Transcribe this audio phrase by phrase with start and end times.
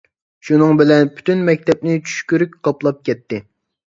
[0.47, 3.43] شۇنىڭ بىلەن پۈتۈن مەكتەپنى چۈشكۈرۈك قاپلاپ كەتتى.